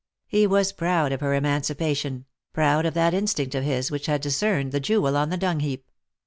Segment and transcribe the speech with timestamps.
[0.25, 4.19] He was proud of her emanci pation, proud of that instinct of his which had
[4.21, 5.85] discerned the jewel on the dungheap.